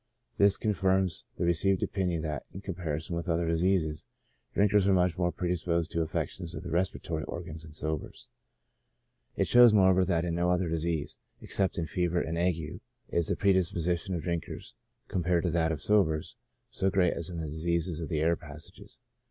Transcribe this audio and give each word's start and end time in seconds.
This 0.39 0.57
confirms 0.57 1.25
the 1.37 1.45
received 1.45 1.83
opinion 1.83 2.23
that, 2.23 2.47
in 2.51 2.61
comparison 2.61 3.15
with 3.15 3.29
other 3.29 3.45
diseases, 3.47 4.07
drinkers 4.55 4.87
are 4.87 4.93
much 4.95 5.15
more 5.15 5.31
predisposed 5.31 5.91
to 5.91 6.01
affections 6.01 6.55
of 6.55 6.63
the 6.63 6.71
res 6.71 6.89
piratory 6.89 7.23
organs 7.27 7.61
than 7.61 7.73
sobers; 7.73 8.27
it 9.35 9.47
shows, 9.47 9.75
moreover, 9.75 10.03
that 10.03 10.25
in 10.25 10.33
no 10.33 10.49
other 10.49 10.67
disease, 10.67 11.17
except 11.39 11.77
in 11.77 11.85
fever 11.85 12.19
and 12.19 12.35
ague, 12.39 12.79
is 13.09 13.27
this 13.27 13.37
predispo 13.37 13.77
sition 13.77 14.15
of 14.15 14.23
drinkers, 14.23 14.73
compared 15.07 15.43
to 15.43 15.51
that 15.51 15.71
of 15.71 15.83
sobers, 15.83 16.35
so 16.71 16.89
great 16.89 17.13
as 17.13 17.29
in 17.29 17.37
diseases 17.39 17.99
of 17.99 18.09
the 18.09 18.21
air 18.21 18.35
passages. 18.35 19.01